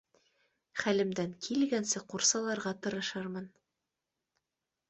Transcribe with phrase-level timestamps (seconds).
[0.83, 3.49] Хәлемдән килгәнсе ҡурсаларға тырышырмын.